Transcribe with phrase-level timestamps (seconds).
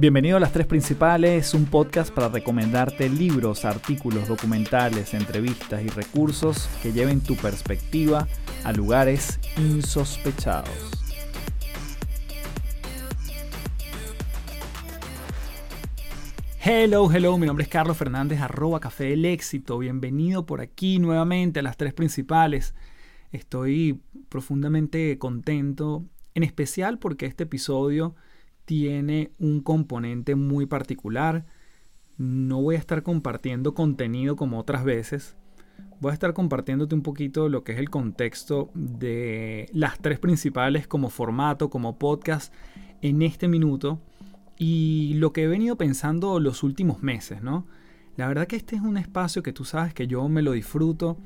[0.00, 6.70] Bienvenido a Las Tres Principales, un podcast para recomendarte libros, artículos, documentales, entrevistas y recursos
[6.82, 8.26] que lleven tu perspectiva
[8.64, 10.70] a lugares insospechados.
[16.64, 19.76] Hello, hello, mi nombre es Carlos Fernández, arroba Café del Éxito.
[19.76, 22.74] Bienvenido por aquí nuevamente a Las Tres Principales.
[23.32, 28.14] Estoy profundamente contento, en especial porque este episodio
[28.70, 31.44] tiene un componente muy particular.
[32.18, 35.36] No voy a estar compartiendo contenido como otras veces.
[35.98, 40.86] Voy a estar compartiéndote un poquito lo que es el contexto de las tres principales
[40.86, 42.54] como formato, como podcast
[43.02, 43.98] en este minuto
[44.56, 47.66] y lo que he venido pensando los últimos meses, ¿no?
[48.14, 51.18] La verdad que este es un espacio que tú sabes que yo me lo disfruto.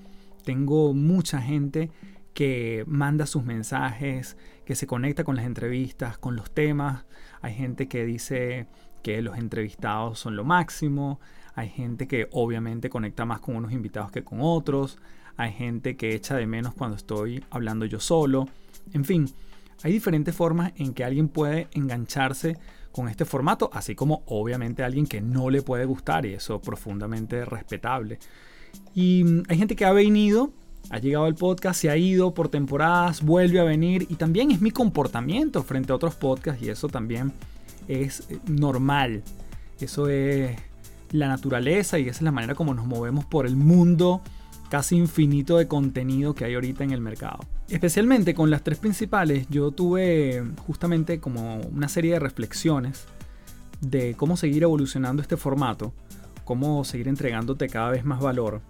[0.47, 1.91] Tengo mucha gente
[2.35, 7.05] que manda sus mensajes, que se conecta con las entrevistas, con los temas.
[7.41, 8.67] Hay gente que dice
[9.03, 11.21] que los entrevistados son lo máximo.
[11.55, 14.99] Hay gente que obviamente conecta más con unos invitados que con otros.
[15.37, 18.49] Hay gente que echa de menos cuando estoy hablando yo solo.
[18.93, 19.29] En fin,
[19.83, 22.57] hay diferentes formas en que alguien puede engancharse
[22.91, 27.45] con este formato, así como obviamente alguien que no le puede gustar y eso profundamente
[27.45, 28.19] respetable.
[28.95, 30.53] Y mm, hay gente que ha venido
[30.91, 34.61] ha llegado al podcast, se ha ido por temporadas, vuelve a venir y también es
[34.61, 37.33] mi comportamiento frente a otros podcasts y eso también
[37.89, 39.23] es eh, normal.
[39.81, 40.57] Eso es
[41.11, 44.21] la naturaleza y esa es la manera como nos movemos por el mundo
[44.69, 47.41] casi infinito de contenido que hay ahorita en el mercado.
[47.69, 53.05] Especialmente con las tres principales, yo tuve justamente como una serie de reflexiones
[53.81, 55.93] de cómo seguir evolucionando este formato,
[56.45, 58.61] cómo seguir entregándote cada vez más valor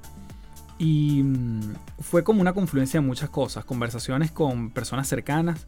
[0.78, 5.66] y mm, fue como una confluencia de muchas cosas, conversaciones con personas cercanas,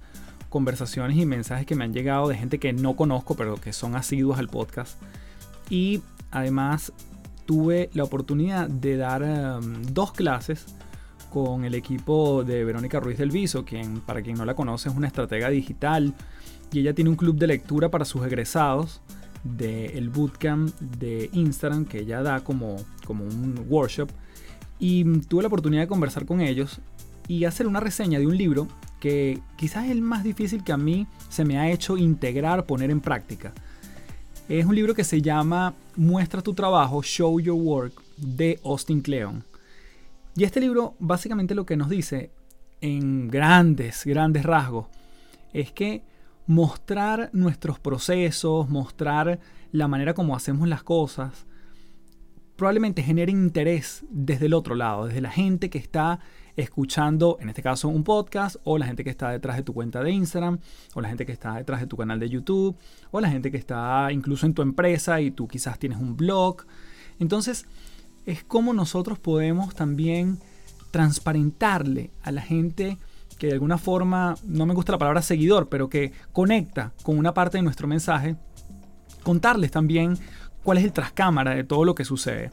[0.48, 3.94] conversaciones y mensajes que me han llegado de gente que no conozco, pero que son
[3.96, 5.00] asiduos al podcast.
[5.70, 6.92] Y además
[7.44, 10.66] tuve la oportunidad de dar em, dos clases
[11.30, 14.94] con el equipo de Verónica Ruiz del Viso, quien para quien no la conoce es
[14.94, 16.14] una estratega digital
[16.72, 19.00] y ella tiene un club de lectura para sus egresados
[19.44, 24.10] del bootcamp de Instagram que ella da como, como un workshop
[24.78, 26.80] y tuve la oportunidad de conversar con ellos
[27.28, 28.68] y hacer una reseña de un libro
[29.00, 32.90] que quizás es el más difícil que a mí se me ha hecho integrar, poner
[32.90, 33.52] en práctica.
[34.48, 39.44] Es un libro que se llama Muestra tu trabajo, Show Your Work de Austin Kleon.
[40.36, 42.30] Y este libro básicamente lo que nos dice
[42.80, 44.86] en grandes, grandes rasgos
[45.52, 46.02] es que
[46.46, 49.40] mostrar nuestros procesos, mostrar
[49.72, 51.45] la manera como hacemos las cosas,
[52.56, 56.20] probablemente genere interés desde el otro lado, desde la gente que está
[56.56, 60.02] escuchando, en este caso, un podcast, o la gente que está detrás de tu cuenta
[60.02, 60.58] de Instagram,
[60.94, 62.76] o la gente que está detrás de tu canal de YouTube,
[63.10, 66.64] o la gente que está incluso en tu empresa y tú quizás tienes un blog.
[67.18, 67.66] Entonces,
[68.24, 70.38] es como nosotros podemos también
[70.90, 72.98] transparentarle a la gente
[73.38, 77.34] que de alguna forma, no me gusta la palabra seguidor, pero que conecta con una
[77.34, 78.36] parte de nuestro mensaje,
[79.22, 80.16] contarles también
[80.66, 82.50] cuál es el trascámara de todo lo que sucede.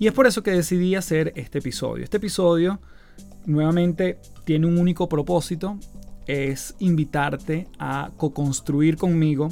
[0.00, 2.02] Y es por eso que decidí hacer este episodio.
[2.02, 2.80] Este episodio
[3.46, 5.78] nuevamente tiene un único propósito,
[6.26, 9.50] es invitarte a co-construir conmigo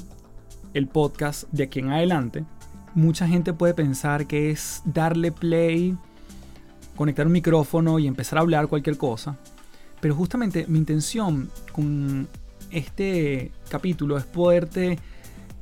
[0.74, 2.44] el podcast de aquí en adelante.
[2.96, 5.96] Mucha gente puede pensar que es darle play,
[6.96, 9.38] conectar un micrófono y empezar a hablar cualquier cosa.
[10.00, 12.26] Pero justamente mi intención con
[12.72, 14.98] este capítulo es poderte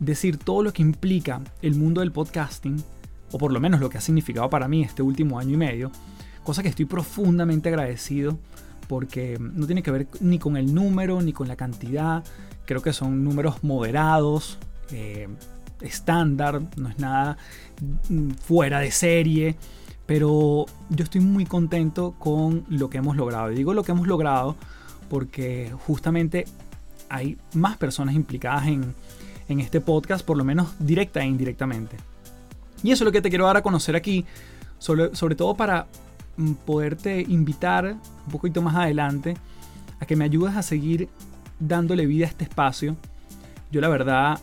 [0.00, 2.82] decir todo lo que implica el mundo del podcasting,
[3.32, 5.90] o por lo menos lo que ha significado para mí este último año y medio,
[6.42, 8.38] cosa que estoy profundamente agradecido
[8.88, 12.22] porque no tiene que ver ni con el número ni con la cantidad,
[12.66, 14.58] creo que son números moderados,
[14.90, 15.28] eh,
[15.80, 17.36] estándar, no es nada
[18.08, 19.56] mm, fuera de serie,
[20.06, 23.50] pero yo estoy muy contento con lo que hemos logrado.
[23.50, 24.56] Y digo lo que hemos logrado
[25.08, 26.44] porque justamente
[27.08, 28.94] hay más personas implicadas en,
[29.48, 31.96] en este podcast, por lo menos directa e indirectamente.
[32.82, 34.24] Y eso es lo que te quiero dar a conocer aquí,
[34.78, 35.86] sobre, todo para
[36.36, 37.96] mm, poderte invitar
[38.26, 39.36] un poquito más adelante
[40.00, 41.08] a que me ayudes a seguir
[41.58, 42.96] dándole vida a este espacio.
[43.70, 44.38] Yo la verdad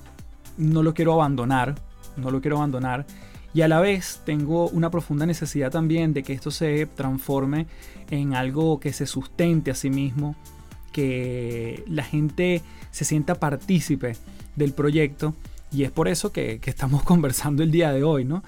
[0.57, 1.75] no lo quiero abandonar,
[2.18, 3.06] no lo quiero abandonar.
[3.54, 7.68] Y a la vez tengo una profunda necesidad también de que esto se transforme
[8.09, 10.36] en algo que se sustente a sí mismo,
[10.92, 12.62] que la gente
[12.92, 14.16] se sienta partícipe
[14.56, 15.36] del proyecto
[15.72, 18.44] y es por eso que, estamos conversando el día de hoy, ¿no?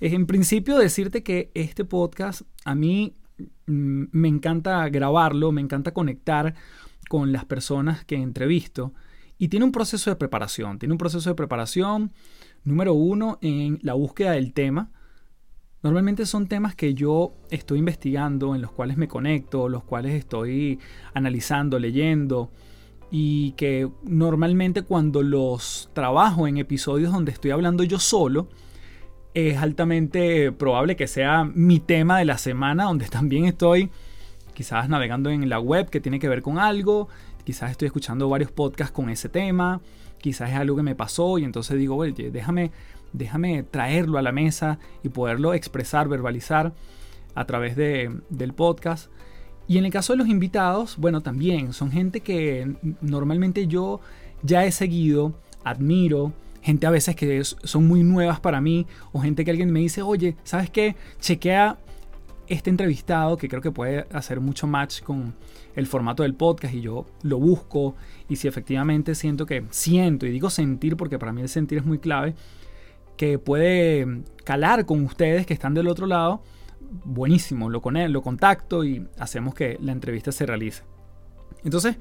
[0.00, 3.14] En principio decirte que este podcast a mí
[3.66, 6.54] mm, me encanta grabarlo, me encanta conectar
[7.08, 8.92] con las personas que entrevisto
[9.38, 10.78] Y tiene un proceso de preparación.
[10.78, 12.12] Tiene un proceso de preparación,
[12.64, 14.90] número uno, en la búsqueda del tema.
[15.82, 20.80] Normalmente son temas que yo estoy investigando, en los cuales me conecto, los cuales estoy
[21.14, 22.50] analizando, leyendo,
[23.10, 28.48] y que normalmente cuando los trabajo en episodios donde estoy hablando yo solo,
[29.34, 33.90] es altamente probable que sea mi tema de la semana, donde también estoy
[34.54, 37.08] quizás navegando en la web que tiene que ver con algo,
[37.44, 39.80] quizás estoy escuchando varios podcasts con ese tema,
[40.20, 42.72] quizás es algo que me pasó y entonces digo, oye, déjame,
[43.12, 46.72] déjame traerlo a la mesa y poderlo expresar, verbalizar
[47.34, 49.10] a través de, del podcast.
[49.66, 54.00] Y en el caso de los invitados, bueno, también son gente que normalmente yo
[54.42, 56.32] ya he seguido, admiro,
[56.62, 60.02] gente a veces que son muy nuevas para mí, o gente que alguien me dice,
[60.02, 60.96] oye, ¿sabes qué?
[61.20, 61.78] Chequea
[62.48, 65.34] este entrevistado que creo que puede hacer mucho match con
[65.76, 67.94] el formato del podcast y yo lo busco
[68.28, 71.84] y si efectivamente siento que siento y digo sentir porque para mí el sentir es
[71.84, 72.34] muy clave
[73.18, 76.42] que puede calar con ustedes que están del otro lado
[77.04, 80.84] buenísimo lo con él lo contacto y hacemos que la entrevista se realice.
[81.62, 81.96] Entonces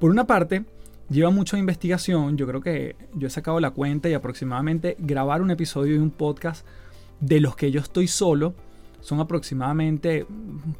[0.00, 0.64] por una parte
[1.08, 2.36] lleva mucha investigación.
[2.36, 6.10] Yo creo que yo he sacado la cuenta y aproximadamente grabar un episodio de un
[6.10, 6.66] podcast
[7.20, 8.54] de los que yo estoy solo
[9.00, 10.26] son aproximadamente,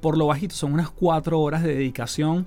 [0.00, 2.46] por lo bajito, son unas cuatro horas de dedicación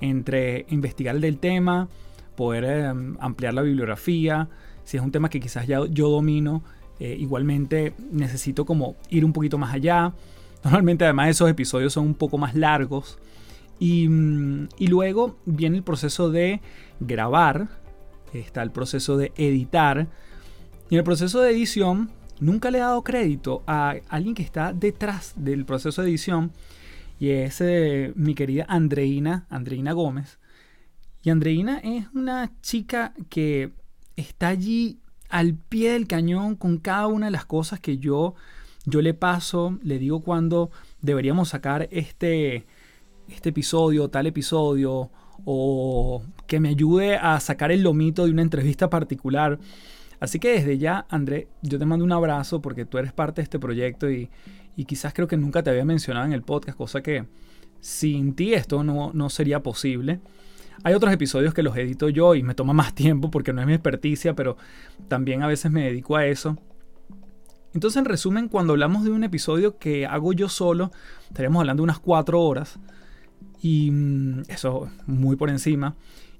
[0.00, 1.88] entre investigar el del tema,
[2.36, 4.48] poder em, ampliar la bibliografía,
[4.84, 6.62] si es un tema que quizás ya yo domino,
[6.98, 10.12] eh, igualmente necesito como ir un poquito más allá.
[10.64, 13.18] Normalmente además esos episodios son un poco más largos.
[13.78, 16.60] Y, mm, y luego viene el proceso de
[17.00, 17.68] grabar,
[18.32, 20.08] está el proceso de editar.
[20.90, 22.10] Y en el proceso de edición
[22.40, 26.52] nunca le he dado crédito a alguien que está detrás del proceso de edición
[27.20, 30.38] y es eh, mi querida Andreina, Andreina Gómez.
[31.22, 33.72] Y Andreina es una chica que
[34.20, 38.34] está allí al pie del cañón con cada una de las cosas que yo,
[38.84, 40.70] yo le paso, le digo cuando
[41.00, 42.66] deberíamos sacar este,
[43.28, 45.10] este episodio, tal episodio,
[45.44, 49.58] o que me ayude a sacar el lomito de una entrevista particular.
[50.18, 53.44] Así que desde ya, André, yo te mando un abrazo porque tú eres parte de
[53.44, 54.28] este proyecto y,
[54.86, 57.26] quizás creo que nunca te había mencionado en el podcast, cosa que
[57.80, 60.20] sin ti esto no, no sería posible.
[60.82, 63.66] Hay otros episodios que los edito yo y me toma más tiempo porque no es
[63.66, 64.56] mi experticia, pero
[65.08, 66.56] también a veces me dedico a eso.
[67.72, 70.90] Entonces, en resumen, cuando hablamos de un episodio que hago yo solo,
[71.28, 72.78] estaríamos hablando de unas cuatro horas.
[73.62, 75.94] Y mm, eso muy por encima.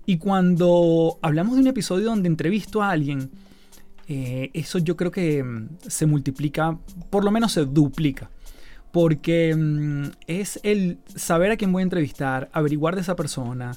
[0.06, 3.30] Y cuando hablamos de un episodio donde entrevisto a alguien,
[4.08, 6.76] eh, eso yo creo que mm, se multiplica,
[7.10, 8.30] por lo menos se duplica.
[8.90, 13.72] Porque mm, es el saber a quién voy a entrevistar, averiguar de esa persona.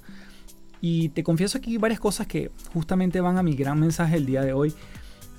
[0.85, 4.41] Y te confieso aquí varias cosas que justamente van a mi gran mensaje el día
[4.41, 4.73] de hoy.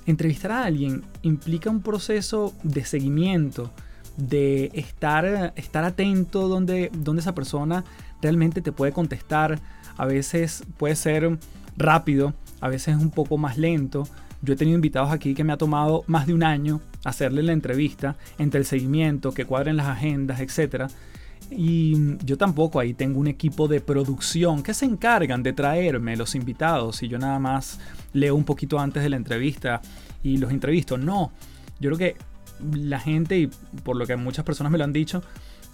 [0.07, 3.71] Entrevistar a alguien implica un proceso de seguimiento,
[4.17, 7.85] de estar, estar atento donde, donde esa persona
[8.23, 9.59] realmente te puede contestar.
[9.97, 11.37] A veces puede ser
[11.77, 14.07] rápido, a veces es un poco más lento,
[14.41, 17.53] yo he tenido invitados aquí que me ha tomado más de un año hacerle la
[17.53, 20.87] entrevista entre el seguimiento, que cuadren las agendas, etc.
[21.51, 26.33] Y yo tampoco ahí tengo un equipo de producción que se encargan de traerme los
[26.33, 27.79] invitados y yo nada más
[28.13, 29.81] leo un poquito antes de la entrevista
[30.23, 30.97] y los entrevisto.
[30.97, 31.31] No,
[31.79, 32.15] yo creo que
[32.73, 33.47] la gente, y
[33.83, 35.21] por lo que muchas personas me lo han dicho,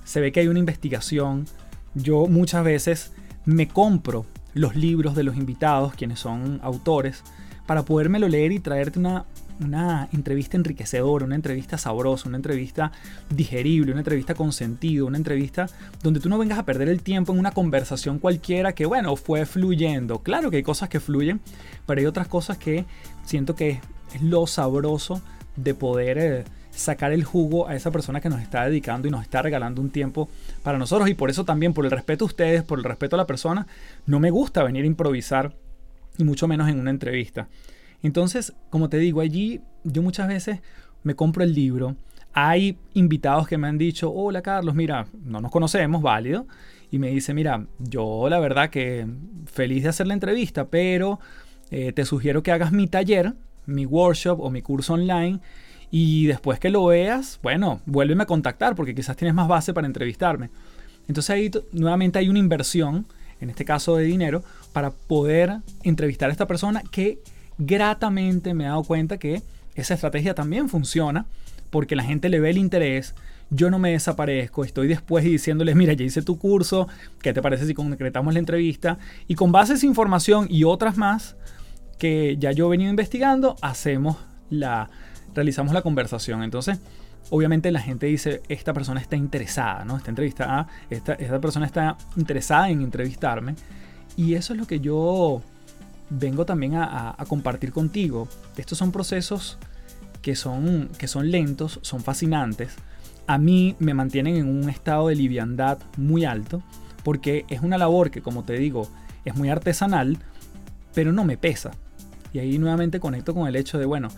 [0.04, 1.46] se ve que hay una investigación.
[1.94, 3.14] Yo muchas veces
[3.46, 7.24] me compro los libros de los invitados, quienes son autores,
[7.66, 9.26] para podérmelo leer y traerte una,
[9.62, 12.92] una entrevista enriquecedora, una entrevista sabrosa, una entrevista
[13.30, 15.68] digerible, una entrevista con sentido, una entrevista
[16.04, 19.46] donde tú no vengas a perder el tiempo en una conversación cualquiera que, bueno, fue
[19.46, 20.20] fluyendo.
[20.20, 21.40] Claro que hay cosas que fluyen,
[21.86, 22.86] pero hay otras cosas que
[23.24, 23.82] siento que
[24.14, 25.22] es lo sabroso
[25.56, 29.22] de poder eh, sacar el jugo a esa persona que nos está dedicando y nos
[29.22, 30.30] está regalando un tiempo
[30.64, 31.10] para nosotros.
[31.10, 33.68] Y por eso también, por el respeto a ustedes, por el respeto a la persona,
[34.06, 35.54] no me gusta venir a improvisar
[36.18, 37.48] y mucho menos en una entrevista.
[38.04, 40.60] Entonces, como te digo, allí yo muchas veces
[41.04, 41.96] me compro el libro.
[42.34, 46.48] Hay invitados que me han dicho, hola Carlos, mira, no nos conocemos, válido.
[46.92, 49.08] Y me dice, mira, yo la verdad que
[49.46, 51.20] feliz de hacer la entrevista, pero
[51.70, 53.34] eh, te sugiero que hagas mi taller,
[53.66, 55.40] mi workshop o mi curso online.
[55.90, 59.88] Y después que lo veas, bueno, vuélveme a contactar porque quizás tienes más base para
[59.88, 60.50] entrevistarme.
[61.08, 63.06] Entonces ahí nuevamente hay una inversión,
[63.42, 67.20] en este caso de dinero, para poder entrevistar a esta persona que
[67.66, 69.42] gratamente me he dado cuenta que
[69.76, 71.26] esa estrategia también funciona
[71.70, 73.16] porque la gente le ve el interés,
[73.50, 76.88] yo no me desaparezco, estoy después diciéndoles, mira, ya hice tu curso,
[77.22, 78.98] ¿qué te parece si concretamos la entrevista?
[79.28, 81.36] Y con base a esa información y otras más,
[81.98, 84.18] que ya yo he venido investigando, hacemos
[84.50, 84.90] la,
[85.36, 86.44] realizamos la conversación.
[86.44, 86.80] Entonces,
[87.30, 89.98] obviamente la gente dice, esta persona está interesada, ¿no?
[89.98, 93.56] Esta entrevistada, esta, esta persona está interesada en entrevistarme.
[94.18, 95.42] Y eso es lo que yo
[96.12, 98.28] vengo también a, compartir contigo.
[98.58, 99.58] Estos son procesos
[100.22, 102.76] que son, que son lentos, son fascinantes.
[103.28, 106.62] A mí me mantienen en un estado de liviandad muy alto
[107.04, 108.88] porque es una labor que, como te digo,
[109.26, 110.18] es muy artesanal,
[110.94, 111.72] pero no me pesa.
[112.34, 114.10] Y ahí nuevamente conecto con el hecho de, bueno,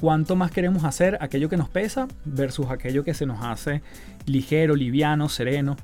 [0.00, 3.82] cuánto más queremos hacer aquello que nos pesa versus aquello que se nos hace
[4.26, 5.76] ligero, liviano, sereno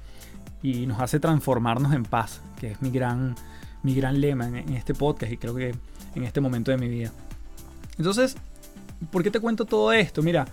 [0.62, 3.37] y nos hace transformarnos en paz, que es mi gran,
[3.82, 5.75] mi gran lema en, este podcast y creo que
[6.14, 7.12] en este momento de mi vida.
[7.97, 8.37] Entonces,
[9.11, 10.23] ¿por qué te cuento todo esto?
[10.23, 10.47] Mira,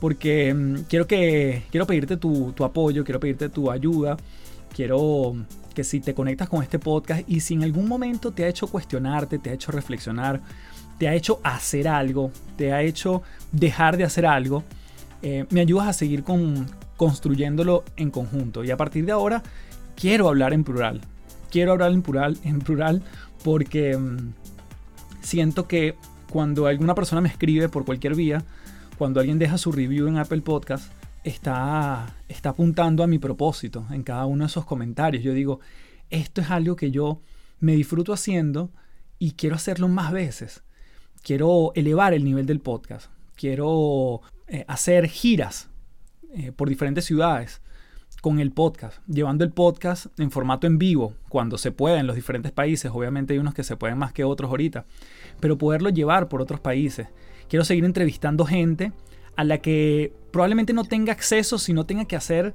[0.00, 4.16] porque mm, quiero, que, quiero pedirte tu, apoyo, quiero pedirte tu ayuda,
[4.74, 5.34] quiero
[5.74, 8.66] que si te conectas con este podcast y si en algún momento te ha hecho
[8.66, 10.40] cuestionarte, te ha hecho reflexionar,
[10.98, 14.64] te ha hecho hacer algo, te ha hecho dejar de hacer algo,
[15.22, 16.66] eh, me ayudas a seguir con,
[16.96, 18.64] construyéndolo en conjunto.
[18.64, 19.42] Y a partir de ahora
[19.94, 21.02] quiero hablar en plural.
[21.56, 23.02] Quiero hablar en plural, en plural
[23.42, 24.34] porque mm,
[25.22, 25.94] siento que
[26.28, 28.44] cuando alguna persona me escribe por cualquier vía,
[28.98, 30.92] cuando alguien deja su review en Apple Podcast,
[31.24, 35.24] está, está apuntando a mi propósito en cada uno de esos comentarios.
[35.24, 35.60] Yo digo,
[36.10, 37.22] esto es algo que yo
[37.58, 38.70] me disfruto haciendo
[39.18, 40.62] y quiero hacerlo más veces.
[41.22, 43.10] Quiero elevar el nivel del podcast.
[43.34, 45.70] Quiero eh, hacer giras
[46.34, 47.62] eh, por diferentes ciudades
[48.20, 52.16] con el podcast, llevando el podcast en formato en vivo, cuando se pueda en los
[52.16, 52.90] diferentes países.
[52.92, 54.86] Obviamente hay unos que se pueden más que otros ahorita,
[55.40, 57.08] pero poderlo llevar por otros países.
[57.48, 58.92] Quiero seguir entrevistando gente
[59.36, 62.54] a la que probablemente no tenga acceso si no tenga que hacer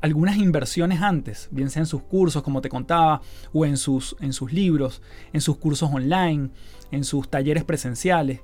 [0.00, 3.22] algunas inversiones antes, bien sea en sus cursos, como te contaba,
[3.52, 5.00] o en sus, en sus libros,
[5.32, 6.50] en sus cursos online,
[6.90, 8.40] en sus talleres presenciales.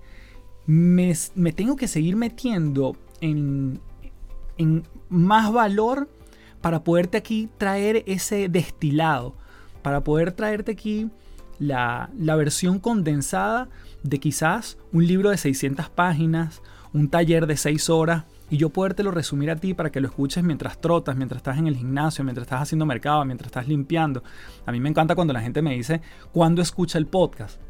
[0.67, 3.79] Me, me tengo que seguir metiendo en,
[4.57, 6.09] en más valor
[6.61, 9.35] para poderte aquí traer ese destilado,
[9.83, 11.11] para poder traerte aquí
[11.59, 13.69] la, la versión condensada
[14.03, 16.63] de quizás un libro de 600 páginas,
[16.93, 20.43] un taller de 6 horas y yo podértelo resumir a ti para que lo escuches
[20.43, 24.25] mientras trotas, mientras estás en el gimnasio, mientras estás haciendo mercado, mientras estás limpiando.
[24.67, 26.01] A mí me encanta cuando la gente me dice,
[26.33, 27.61] ¿cuándo escucha el podcast?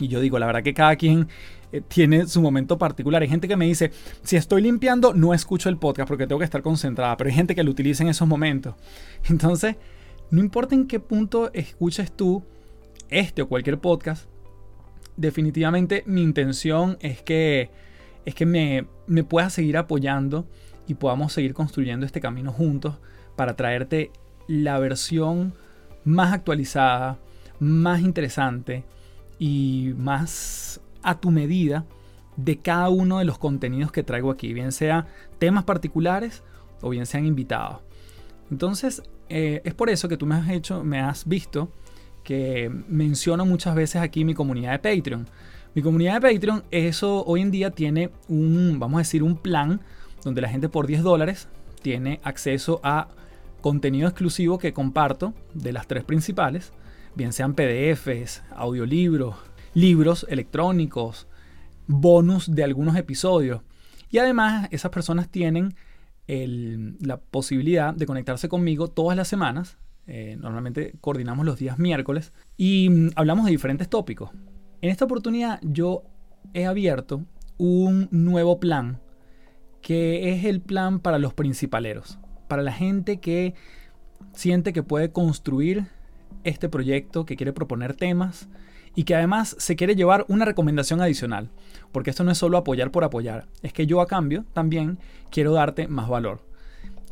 [0.00, 1.28] Y yo digo, la verdad que cada quien
[1.72, 3.22] eh, tiene su momento particular.
[3.22, 3.92] Hay gente que me dice,
[4.22, 7.54] si estoy limpiando, no escucho el podcast porque tengo que estar concentrada, pero hay gente
[7.54, 8.74] que lo utiliza en esos momentos.
[9.28, 9.76] Entonces,
[10.30, 12.42] no importa en qué punto escuches tú
[13.08, 14.28] este o cualquier podcast,
[15.16, 17.70] definitivamente mi intención es que,
[18.24, 20.46] es que me, me puedas seguir apoyando
[20.86, 22.96] y podamos seguir construyendo este camino juntos
[23.36, 24.10] para traerte
[24.46, 25.54] la versión
[26.04, 27.18] más actualizada,
[27.58, 28.84] más interesante
[29.40, 31.86] y más a tu medida
[32.36, 35.06] de cada uno de los contenidos que traigo aquí, bien sea
[35.38, 36.44] temas particulares
[36.82, 37.80] o bien sean invitados.
[38.50, 41.72] Entonces, eh, es por eso que tú me has hecho, me has visto
[42.22, 45.26] que menciono muchas veces aquí mi comunidad de Patreon.
[45.74, 49.80] Mi comunidad de Patreon, eso hoy en día tiene un, vamos a decir, un plan
[50.22, 51.48] donde la gente por 10 dólares
[51.80, 53.08] tiene acceso a
[53.62, 56.72] contenido exclusivo que comparto de las tres principales,
[57.14, 59.36] bien sean PDFs, audiolibros,
[59.74, 61.26] libros electrónicos,
[61.86, 63.62] bonus de algunos episodios.
[64.10, 65.74] Y además esas personas tienen
[66.26, 69.78] la posibilidad de conectarse conmigo todas las semanas.
[70.06, 74.30] Eh, normalmente coordinamos los días miércoles y mm, hablamos de diferentes tópicos.
[74.80, 76.04] En esta oportunidad yo
[76.54, 77.24] he abierto
[77.58, 79.00] un nuevo plan
[79.82, 83.54] que es el plan para los principaleros, para la gente que
[84.32, 85.86] siente que puede construir
[86.44, 88.48] este proyecto, que quiere proponer temas,
[88.94, 91.50] y que además se quiere llevar una recomendación adicional,
[91.92, 94.98] porque esto no es solo apoyar por apoyar, es que yo a cambio también
[95.30, 96.42] quiero darte más valor.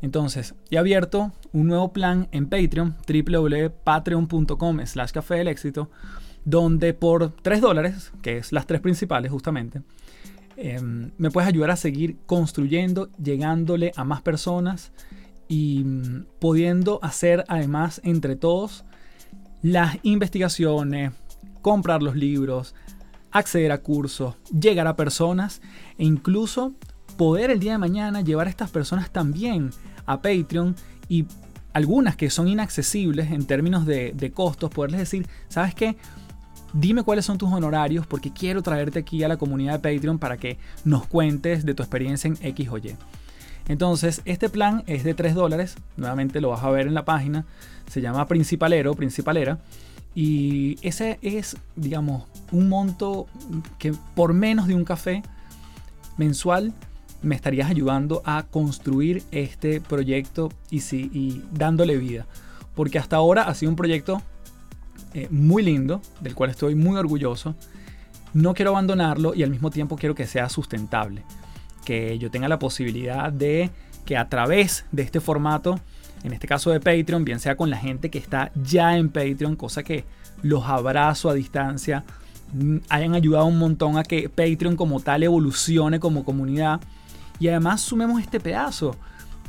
[0.00, 5.90] Entonces, he abierto un nuevo plan en Patreon, www.patreon.com slash café del éxito,
[6.44, 9.82] donde por 3 dólares, que es las tres principales justamente,
[10.56, 14.92] em, me puedes ayudar a seguir construyendo, llegándole a más personas
[15.48, 18.84] y mm, pudiendo hacer además entre todos
[19.62, 21.12] las investigaciones,
[21.62, 22.74] comprar los libros,
[23.30, 25.60] acceder a cursos, llegar a personas
[25.98, 26.74] e incluso
[27.16, 29.70] poder el día de mañana llevar a estas personas también
[30.06, 30.76] a Patreon
[31.08, 31.26] y
[31.72, 35.96] algunas que son inaccesibles en términos de, costos, poderles decir, ¿sabes qué?
[36.72, 40.36] Dime cuáles son tus honorarios porque quiero traerte aquí a la comunidad de Patreon para
[40.36, 42.96] que nos cuentes de tu experiencia en X o Y.
[43.68, 47.44] Entonces, este plan es de 3 dólares, nuevamente lo vas a ver en la página,
[47.86, 49.58] se llama Principalero, Principalera,
[50.14, 53.26] y ese es, digamos, un monto
[53.78, 55.22] que por menos de un café
[56.16, 56.72] mensual
[57.22, 62.26] me estarías ayudando a construir este proyecto y, y dándole vida.
[62.74, 64.22] Porque hasta ahora ha sido un proyecto
[65.14, 67.54] eh, muy lindo, del cual estoy muy orgulloso.
[68.34, 71.22] No quiero abandonarlo y al mismo tiempo quiero que sea sustentable.
[71.84, 73.70] Que yo tenga la posibilidad de
[74.04, 75.78] que a través de este formato,
[76.22, 79.54] en este caso de Patreon, bien sea con la gente que está ya en Patreon,
[79.54, 80.04] cosa que
[80.42, 82.04] los abrazo a distancia,
[82.52, 86.80] mm, hayan ayudado un montón a que Patreon como tal evolucione como comunidad.
[87.38, 88.96] Y además sumemos este pedazo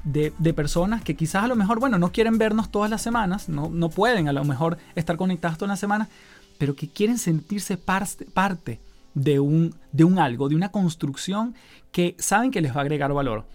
[0.03, 3.69] de, personas que quizás a lo mejor, bueno, no quieren vernos todas las semanas, no,
[3.69, 6.09] no pueden a lo mejor estar conectados todas las semanas,
[6.57, 8.79] pero que quieren sentirse parte, parte
[9.13, 11.55] de un, de un algo, de una construcción
[11.91, 13.45] que saben que les va a agregar valor.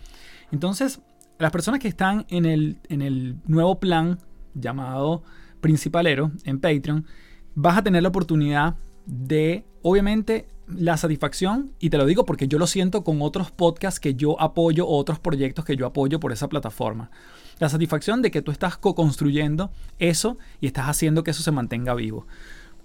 [0.51, 1.01] Entonces,
[1.39, 4.19] las personas que están en el, en el nuevo plan
[4.55, 5.23] llamado
[5.61, 7.07] Principalero en Patreon,
[7.55, 12.59] vas a tener la oportunidad de, obviamente, la satisfacción, y te lo digo porque yo
[12.59, 16.33] lo siento con otros podcasts que yo apoyo o otros proyectos que yo apoyo por
[16.33, 17.11] esa plataforma.
[17.59, 21.95] La satisfacción de que tú estás co-construyendo eso y estás haciendo que eso se mantenga
[21.95, 22.27] vivo.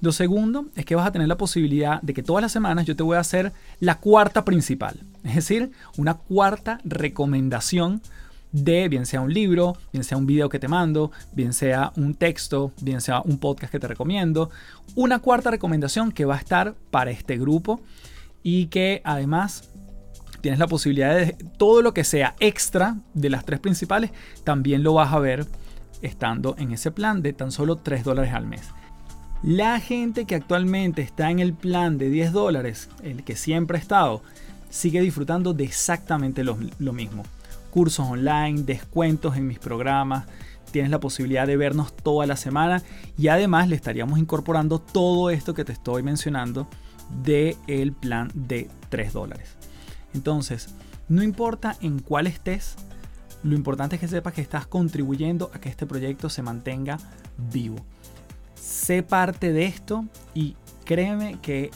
[0.01, 2.95] Lo segundo es que vas a tener la posibilidad de que todas las semanas yo
[2.95, 8.01] te voy a hacer la cuarta principal, es decir, una cuarta recomendación
[8.51, 12.15] de bien sea un libro, bien sea un video que te mando, bien sea un
[12.15, 14.49] texto, bien sea un podcast que te recomiendo.
[14.95, 17.81] Una cuarta recomendación que va a estar para este grupo
[18.41, 19.69] y que además
[20.41, 24.11] tienes la posibilidad de todo lo que sea extra de las tres principales,
[24.43, 25.45] también lo vas a ver
[26.01, 28.61] estando en ese plan de tan solo 3 dólares al mes.
[29.41, 33.81] La gente que actualmente está en el plan de 10 dólares, el que siempre ha
[33.81, 34.21] estado,
[34.69, 36.57] sigue disfrutando de exactamente lo,
[36.93, 37.23] mismo
[37.71, 40.25] cursos online, descuentos en mis programas.
[40.71, 42.83] Tienes la posibilidad de vernos toda la semana
[43.17, 46.67] y además le estaríamos incorporando todo esto que te estoy mencionando
[47.23, 49.55] del el plan de 3 dólares.
[50.13, 50.75] Entonces,
[51.07, 52.75] no importa en cuál estés,
[53.43, 56.97] lo importante es que sepas que estás contribuyendo a que este proyecto se mantenga
[57.37, 57.77] vivo.
[58.69, 60.05] Sé parte de esto
[60.35, 60.55] y
[60.85, 61.71] créeme que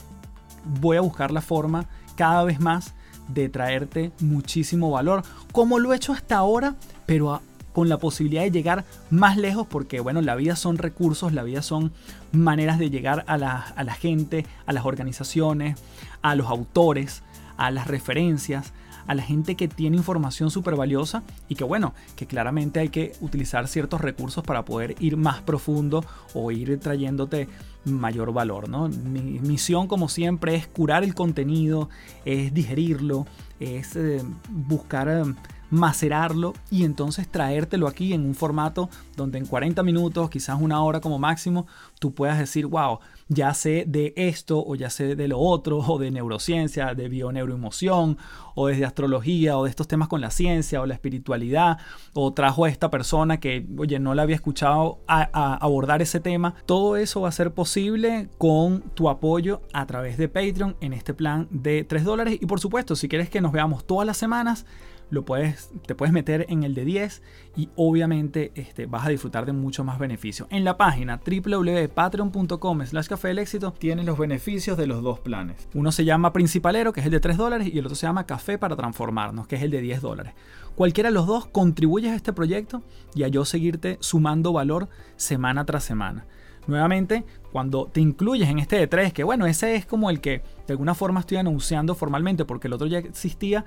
[0.80, 2.94] voy a buscar la forma cada vez más
[3.26, 8.52] de traerte muchísimo valor, como lo he hecho hasta ahora, pero con la posibilidad de
[8.52, 11.90] llegar más lejos, porque bueno, la vida son recursos, la vida son
[12.30, 15.76] maneras de llegar a la, a la gente, a las organizaciones,
[16.22, 17.24] a los autores,
[17.56, 18.72] a las referencias,
[19.06, 23.12] a la gente que tiene información súper valiosa y que bueno, que claramente hay que
[23.20, 27.48] utilizar ciertos recursos para poder ir más profundo o ir trayéndote
[27.84, 28.68] mayor valor.
[28.68, 28.88] ¿no?
[28.88, 31.88] Mi misión como siempre es curar el contenido,
[32.24, 33.26] es digerirlo,
[33.60, 35.08] es eh, buscar...
[35.08, 35.34] Eh,
[35.74, 41.00] macerarlo y entonces traértelo aquí en un formato donde en 40 minutos, quizás una hora
[41.00, 41.66] como máximo,
[41.98, 45.98] tú puedas decir, wow, ya sé de esto o ya sé de lo otro, o
[45.98, 48.18] de neurociencia, de bioneuroemoción,
[48.54, 51.78] o desde astrología, o de estos temas con la ciencia o la espiritualidad,
[52.12, 56.54] o trajo a esta persona que, oye, no la había escuchado a, abordar ese tema.
[56.66, 61.14] Todo eso va a ser posible con tu apoyo a través de Patreon en este
[61.14, 62.38] plan de 3 dólares.
[62.40, 64.66] Y por supuesto, si quieres que nos veamos todas las semanas,
[65.10, 67.22] lo puedes, te puedes meter en el de 10
[67.56, 70.48] y obviamente este, vas a disfrutar de mucho más beneficios.
[70.50, 75.68] En la página www.patreon.com slash café del éxito tienes los beneficios de los dos planes.
[75.74, 78.26] Uno se llama Principalero, que es el de 3 dólares, y el otro se llama
[78.26, 80.34] Café para Transformarnos, que es el de 10 dólares.
[80.74, 82.82] Cualquiera de los dos contribuyes a este proyecto
[83.14, 86.26] y a yo seguirte sumando valor semana tras semana.
[86.66, 90.42] Nuevamente, cuando te incluyes en este de 3, que bueno, ese es como el que
[90.66, 93.64] de alguna forma estoy anunciando formalmente porque el otro ya existía,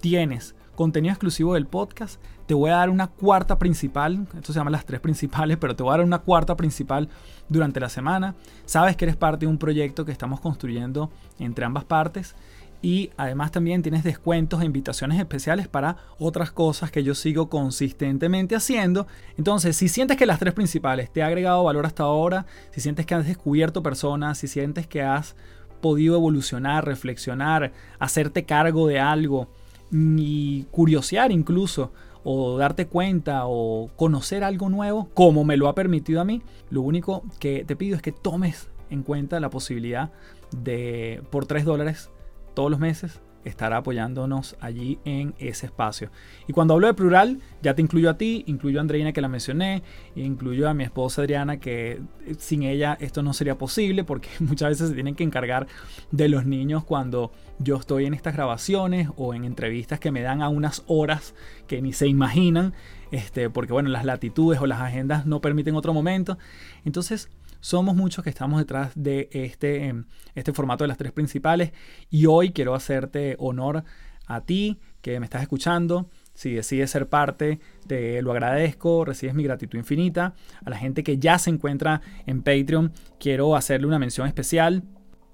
[0.00, 2.20] tienes contenido exclusivo del podcast.
[2.46, 5.82] Te voy a dar una cuarta principal, esto se llama las tres principales, pero te
[5.82, 7.08] voy a dar una cuarta principal
[7.48, 8.34] durante la semana.
[8.66, 12.34] Sabes que eres parte de un proyecto que estamos construyendo entre ambas partes.
[12.82, 18.56] Y además también tienes descuentos e invitaciones especiales para otras cosas que yo sigo consistentemente
[18.56, 19.06] haciendo.
[19.38, 23.06] Entonces, si sientes que las tres principales te ha agregado valor hasta ahora, si sientes
[23.06, 25.34] que has descubierto personas, si sientes que has
[25.80, 29.48] podido evolucionar, reflexionar, hacerte cargo de algo,
[29.90, 31.92] ni curiosear incluso
[32.24, 36.82] o darte cuenta o conocer algo nuevo como me lo ha permitido a mí, lo
[36.82, 40.10] único que te pido es que tomes en cuenta la posibilidad
[40.56, 42.10] de por 3 dólares
[42.54, 46.10] todos los meses estará apoyándonos allí en ese espacio.
[46.48, 49.28] Y cuando hablo de plural, ya te incluyo a ti, incluyo a Andreina que la
[49.28, 49.82] mencioné,
[50.16, 54.28] e incluyo a mi esposa Adriana que eh, sin ella esto no sería posible porque
[54.40, 55.66] muchas veces se tienen que encargar
[56.10, 60.42] de los niños cuando yo estoy en estas grabaciones o en entrevistas que me dan
[60.42, 61.34] a unas horas
[61.66, 62.74] que ni se imaginan,
[63.10, 66.36] este, porque bueno, las latitudes o las agendas no permiten otro momento.
[66.84, 67.30] Entonces,
[67.64, 71.72] somos muchos que estamos detrás de este, em, este formato de las tres principales
[72.10, 73.84] y hoy quiero hacerte honor
[74.26, 76.10] a ti que me estás escuchando.
[76.34, 80.34] Si decides ser parte, te lo agradezco, recibes mi gratitud infinita.
[80.62, 84.82] A la gente que ya se encuentra en Patreon, quiero hacerle una mención especial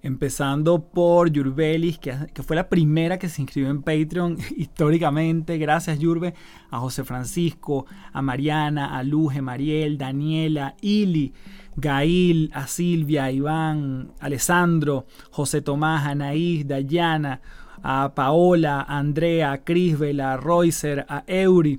[0.02, 5.58] Empezando por Yurbelis, que, fue la primera que se inscribió en Patreon históricamente.
[5.58, 6.34] Gracias, Yurbe.
[6.70, 11.34] A José Francisco, a Mariana, a Luje, Mariel, Daniela, Ili,
[11.76, 17.42] Gail, a Silvia, a Iván, Alessandro, José Tomás, Anaís, Dayana,
[17.82, 21.78] a Paola, a Andrea, a Crisbel, a Roycer, a Eury,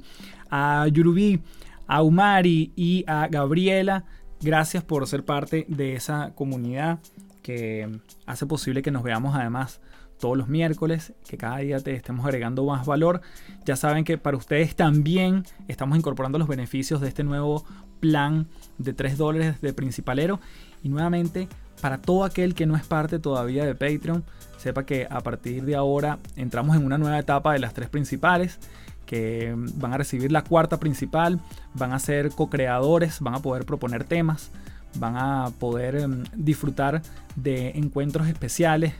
[0.51, 1.41] a Yurubí,
[1.88, 4.05] a Umari y a Gabriela.
[4.41, 6.99] Gracias por ser parte de esa comunidad
[7.41, 7.89] que
[8.25, 9.80] hace posible que nos veamos además
[10.19, 13.21] todos los miércoles, que cada día te estemos agregando más valor.
[13.65, 17.65] Ya saben que para ustedes también estamos incorporando los beneficios de este nuevo
[17.99, 20.39] plan de 3 dólares de principalero.
[20.84, 21.47] Y nuevamente,
[21.82, 24.23] para todo aquel que no es parte todavía de Patreon,
[24.58, 28.60] sepa que a partir de ahora entramos en una nueva etapa de las tres principales
[29.08, 31.39] que van a recibir la cuarta principal,
[31.73, 34.51] van a ser co-creadores, van a poder proponer temas,
[34.95, 37.01] van a poder em, disfrutar
[37.36, 38.93] de encuentros especiales,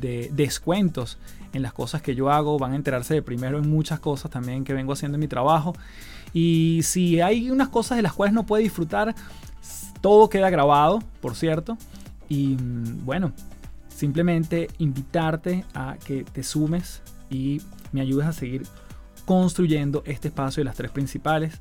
[0.00, 1.18] de descuentos
[1.52, 4.64] en las cosas que yo hago, van a enterarse de primero en muchas cosas también
[4.64, 5.74] que vengo haciendo en mi trabajo.
[6.32, 9.14] Y si hay unas cosas de las cuales no puede disfrutar,
[10.00, 11.78] todo queda grabado, por cierto.
[12.28, 13.32] Y mm, bueno,
[13.88, 18.66] simplemente invitarte a que te sumes y me ayudes a seguir
[19.24, 21.60] construyendo este espacio de las tres principales,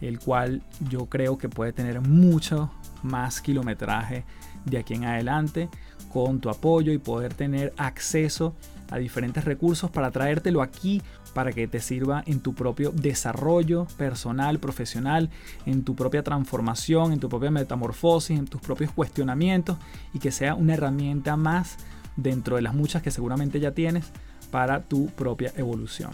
[0.00, 2.70] el cual yo creo que puede tener mucho
[3.04, 4.24] más kilometraje
[4.64, 5.68] de aquí en adelante
[6.12, 8.54] con tu apoyo y poder tener acceso
[8.90, 11.02] a diferentes recursos para traértelo aquí
[11.34, 15.30] para que te sirva en tu propio desarrollo personal, profesional,
[15.66, 19.76] en tu propia transformación, en tu propia metamorfosis, en tus propios cuestionamientos
[20.12, 21.76] y que sea una herramienta más
[22.16, 24.04] dentro de las muchas que seguramente ya tienes
[24.52, 26.12] para tu propia evolución.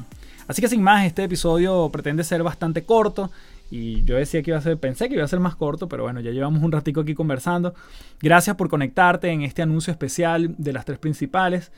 [0.49, 3.31] Así que sin más, este episodio pretende ser bastante corto.
[3.71, 6.03] Y yo decía que iba a ser, pensé que iba a ser más corto, pero
[6.03, 7.75] bueno, ya llevamos un ratico aquí conversando.
[8.21, 11.71] Gracias por conectarte en este anuncio especial de las tres principales.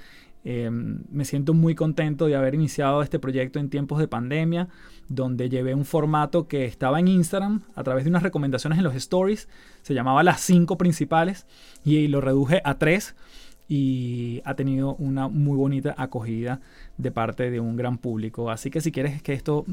[0.44, 4.68] Em, me siento muy contento de haber iniciado este proyecto en tiempos de pandemia,
[5.08, 8.94] donde llevé un formato que estaba en Instagram a través de unas recomendaciones en los
[8.94, 9.48] stories.
[9.82, 11.46] Se llamaba las cinco principales
[11.84, 13.14] y lo reduje a tres
[13.68, 16.60] y ha tenido una muy bonita acogida
[16.98, 18.50] de parte de un gran público.
[18.50, 19.64] Así que si quieres que esto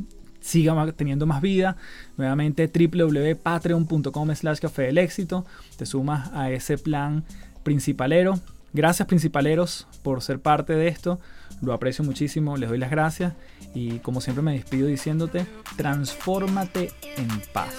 [0.42, 1.78] siga teniendo más vida.
[2.18, 5.46] Nuevamente www.patreon.com slash café del éxito.
[5.78, 7.24] Te sumas a ese plan
[7.64, 8.40] principalero.
[8.74, 11.20] Gracias principaleros por ser parte de esto.
[11.62, 13.34] Lo aprecio muchísimo, les doy las gracias
[13.74, 17.74] y como siempre me despido diciéndote, transfórmate en paz.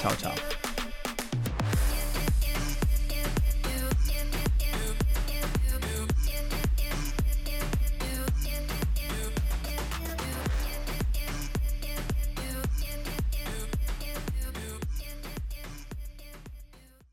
[0.00, 0.59] Chao, chao.